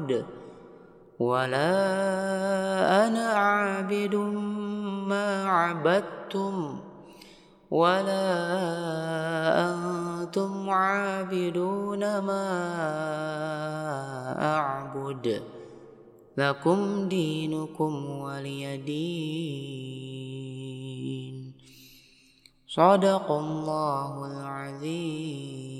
أعبد 0.00 0.24
ولا 1.20 1.76
أنا 3.06 3.26
عابد 3.28 4.14
ما 5.04 5.44
عبدتم 5.44 6.80
ولا 7.70 8.24
أنتم 9.68 10.70
عابدون 10.70 12.18
ما 12.18 12.48
أعبد 14.40 15.42
لكم 16.36 17.08
دينكم 17.08 18.20
ولي 18.20 18.76
دين. 18.76 20.00
صدق 22.68 23.30
الله 23.30 24.26
العظيم. 24.32 25.79